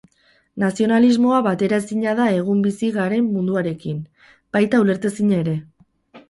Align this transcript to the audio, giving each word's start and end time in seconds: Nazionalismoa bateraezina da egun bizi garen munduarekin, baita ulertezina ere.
Nazionalismoa 0.61 1.41
bateraezina 1.47 2.15
da 2.19 2.25
egun 2.37 2.63
bizi 2.69 2.89
garen 2.97 3.29
munduarekin, 3.35 4.01
baita 4.59 4.81
ulertezina 4.87 5.39
ere. 5.45 5.55